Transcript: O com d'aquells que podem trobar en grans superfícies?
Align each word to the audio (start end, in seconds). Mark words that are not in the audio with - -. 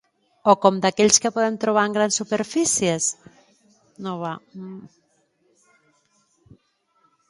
O 0.53 0.53
com 0.61 0.79
d'aquells 0.85 1.19
que 1.25 1.31
podem 1.35 1.59
trobar 1.65 1.83
en 1.89 1.95
grans 1.99 2.17
superfícies? 2.23 3.11